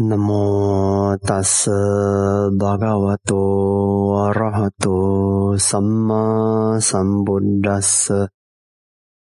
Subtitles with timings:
[0.00, 1.72] 南无大斯
[2.56, 8.30] 巴嘎瓦多阿拉哈多萨玛萨布达斯，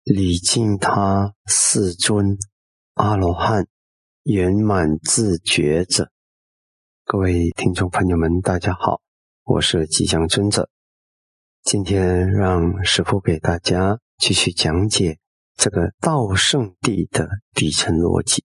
[0.05, 2.37] 礼敬他世尊
[2.95, 3.67] 阿罗汉
[4.25, 6.11] 圆满自觉者。
[7.07, 9.01] 各位听众朋友们，大家好，
[9.45, 10.69] 我是吉祥尊者。
[11.63, 15.19] 今天让师父给大家继续讲解
[15.57, 18.45] 这个道圣地的底层逻辑。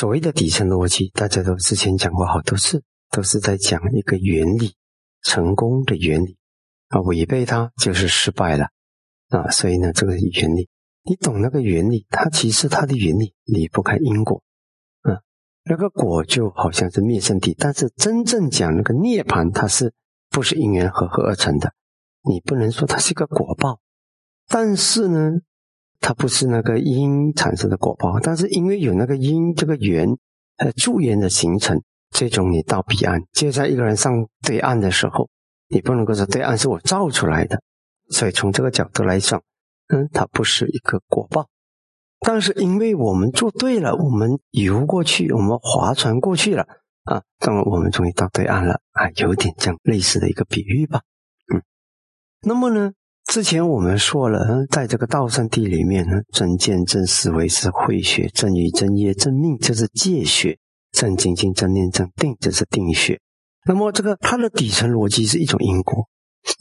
[0.00, 4.74] 所谓的底层逻辑，大家都之前讲过好多次，都是在讲一个原理，
[5.20, 6.38] 成功的原理
[6.88, 8.68] 啊，违背它就是失败了
[9.28, 9.50] 啊。
[9.50, 10.70] 所以呢，这个原理，
[11.02, 14.42] 你懂那个原理，它其实它的原理离不开因果，
[15.02, 15.20] 嗯，
[15.64, 19.92] 那个果就好像是灭生体，但是真正讲那个涅槃，它是
[20.30, 21.74] 不是因缘合合而成的？
[22.22, 23.80] 你不能说它是一个果报，
[24.48, 25.40] 但是呢。
[26.00, 30.08] 它不是那个因产生的果报，但是因为有那个因这个缘，
[30.56, 33.22] 呃，助缘的形成，最终你到彼岸。
[33.32, 35.28] 就在一个人上对岸的时候，
[35.68, 37.62] 你不能够说对岸是我造出来的，
[38.08, 39.42] 所以从这个角度来讲，
[39.88, 41.48] 嗯，它不是一个果报。
[42.20, 46.66] 但是因为我们做对了，我们游过去，我们划船过去了
[47.04, 51.02] 啊，那么我们终于到对岸了啊，有点这样类似的一个比喻吧，
[51.52, 51.62] 嗯，
[52.42, 52.92] 那么呢？
[53.30, 60.56] 之前我们说了，在这个道圣地里面呢，真见、真思维是慧学，真语、真业、真命，这是戒学；
[60.90, 63.20] 真精进、真念、真定，这是定学。
[63.64, 66.08] 那么这个它的底层逻辑是一种因果。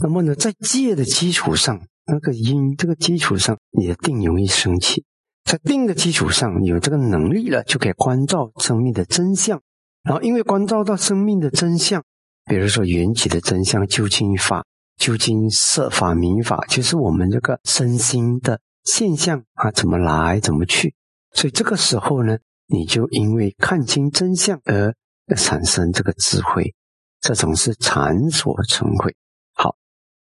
[0.04, 5.02] 那么呢，在戒的基础上，那个因这个基础上，你的定容易升起；
[5.46, 9.60] 在定的基础上，有这个能力了，就可以关照生命的真相。
[10.04, 12.04] 然后因为关照到生命的真相，
[12.46, 14.64] 比如说缘起的真相、究竟法。
[15.00, 20.94] 究竟设法明法，就是我们这个身心的现象啊，怎么来怎么去？
[21.32, 24.94] 所以这个时候呢，你就因为看清真相而
[25.38, 26.76] 产生这个智慧，
[27.22, 29.16] 这种是禅所成慧。
[29.54, 29.78] 好，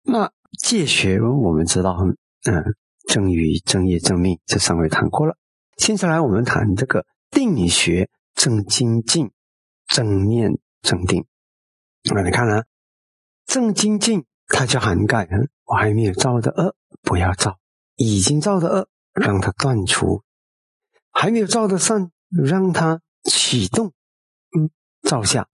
[0.01, 1.95] 那戒学我们知道，
[2.45, 2.63] 嗯，
[3.07, 5.37] 正语、正业、正命这三位谈过了。
[5.77, 9.29] 接下来我们谈这个定理学、正精进、
[9.87, 11.25] 正念、正定。
[12.11, 12.63] 那你看啊，
[13.45, 14.25] 正精进。
[14.47, 17.51] 它就涵盖，嗯，我还没有造的恶，不要造；
[17.95, 20.21] 已经造的恶，让它断除；
[21.11, 23.87] 还没有造的善，让它启动，
[24.57, 24.69] 嗯，
[25.01, 25.45] 造下；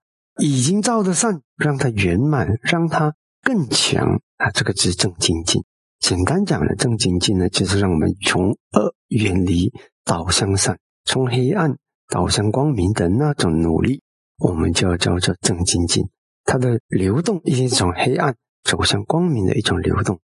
[0.41, 4.21] 已经造的善，让它圆满，让它更强。
[4.37, 5.63] 啊，这个是正精进。
[5.99, 9.71] 简单讲呢，正精进呢，就是让我们从恶远离，
[10.05, 11.77] 导向善；从黑暗
[12.07, 14.01] 导向光明的那种努力，
[14.37, 16.09] 我们就要叫做正精进。
[16.45, 18.35] 它的流动一定是从黑暗。
[18.63, 20.19] 走向光明的一种流动。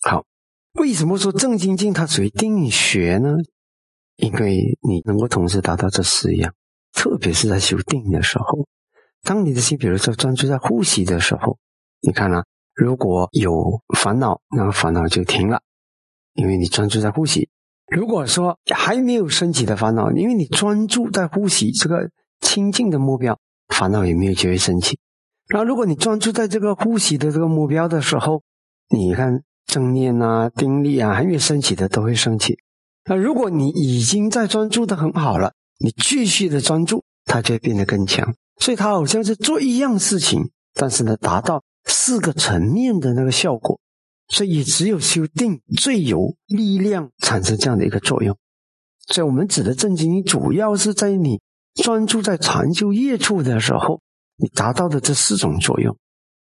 [0.00, 0.24] 好，
[0.74, 3.36] 为什么说正精进它属于定学呢？
[4.16, 6.54] 因为你能够同时达到这四样，
[6.92, 8.66] 特别是在修定的时候，
[9.22, 11.58] 当你的心，比如说专注在呼吸的时候，
[12.00, 12.44] 你看啊，
[12.74, 15.60] 如果有烦恼，那么烦恼就停了，
[16.32, 17.50] 因为你专注在呼吸。
[17.88, 22.10] 如果说还没有升起的烦恼，因为你专注在呼吸这个
[22.40, 23.38] 清净的目标，
[23.68, 24.98] 烦恼也没有机会升起。
[25.48, 28.42] 然后，如果你专注在这个呼吸的这个目标的时候，
[28.90, 32.58] 你看正念啊、定力啊还没有升起的都会升起。
[33.08, 38.34] 那如果你已经在专注的很好了，你继续的专注，它就会变得更强。
[38.58, 43.78] 所以它好像是做一样事情，但是呢，达到四个层面的那个效果。
[44.28, 48.36] 所以只有修定最有力量产生这样的一个作用。
[49.06, 51.40] 所以我们指的正经，主要是在你
[51.80, 54.00] 专注在禅修业处的时候。
[54.36, 55.96] 你达到的这四种作用，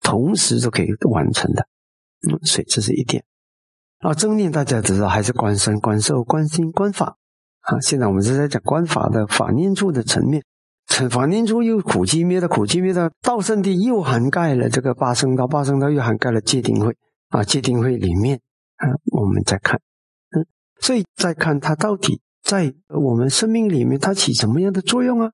[0.02, 1.68] 同时都可以完成的，
[2.30, 3.24] 嗯，所以这是一点。
[4.00, 7.18] 啊，正念大家知道还是观身、观受、观心、观法
[7.62, 7.80] 啊。
[7.82, 10.44] 现在我们是在讲观法的法念处的层面，
[11.10, 16.96] 法念处又苦寂灭的苦寂灭的道圣地又涵盖了这个八圣道，八圣道又涵盖了戒定慧
[17.30, 17.44] 啊。
[17.44, 18.40] 戒定慧里面
[18.78, 19.82] 啊，我们再看，
[20.38, 20.46] 嗯，
[20.80, 25.32] 所以再看它到底在我们生命里面它起什么样的作用啊？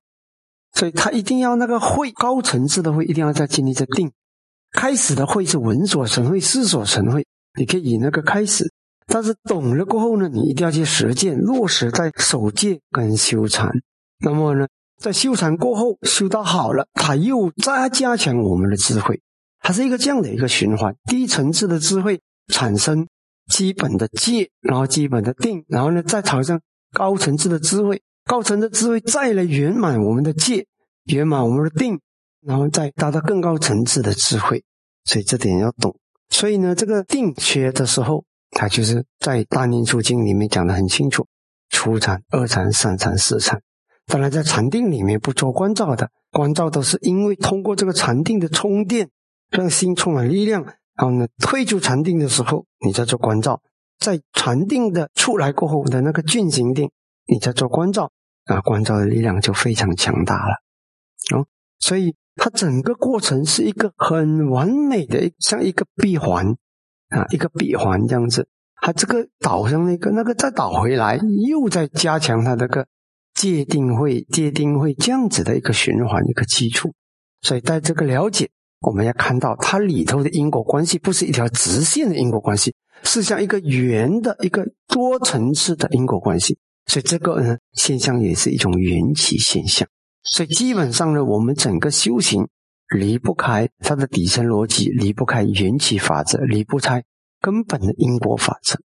[0.75, 4.11] 所以他一定要那个会高层次的会，一定要在经历着定。
[4.71, 7.25] 开始的会是闻所成会，思所成会，
[7.57, 8.69] 你可以以那个开始。
[9.07, 13.71] 但是懂了过后呢，你一定要去实践落实在守戒跟修禅。
[14.19, 14.67] 那么呢，
[14.99, 19.21] 在修禅过后修到好了，他又再加强我们的智慧，
[19.61, 20.93] 它是一个这样的一个循环。
[21.05, 22.19] 低层次的智慧
[22.51, 23.07] 产生
[23.47, 26.59] 基本的戒，然后基本的定，然后呢再朝向
[26.91, 28.01] 高层次的智慧。
[28.25, 30.65] 高层的智慧再来圆满我们的戒，
[31.05, 31.99] 圆满我们的定，
[32.41, 34.63] 然后再达到更高层次的智慧。
[35.03, 35.95] 所以这点要懂。
[36.29, 41.27] 所以呢，这个定学的时候，它就是在《大念处经》里面讲的很清楚：
[41.69, 43.61] 初禅、二禅、三禅、四禅。
[44.07, 49.09] 当然，在禅定里面不做关照的，关照都是因为通过这个禅定的充电，
[49.51, 50.63] 让心充满力量。
[50.63, 53.59] 然后呢，退出禅定的时候，你在做关照；
[53.99, 56.89] 在禅定的出来过后的那个进行定，
[57.27, 58.11] 你在做关照
[58.45, 60.55] 啊，关照的力量就非常强大了。
[61.35, 61.45] 哦，
[61.79, 66.55] 所以它整个过程是一个很完美的，像一个闭环
[67.09, 68.47] 啊，一个闭环这样子。
[68.81, 72.87] 它这个导上那个那个再导回来，又在加强它这个
[73.33, 76.93] 界定会界定会这样子的一个循环一个基础。
[77.41, 78.49] 所以在这个了解。
[78.81, 86.59] 我们要看到它里头的因果关系不是一条直线的因果关系，是像一个圆的一个多层次的因果关系。
[86.87, 89.87] 所以这个呢现象也是一种缘起现象。
[90.23, 92.47] 所以基本上呢，我们整个修行
[92.95, 97.03] 离不开它的底层逻辑，离不开缘起法则，离不开
[97.39, 98.79] 根本的因果法则。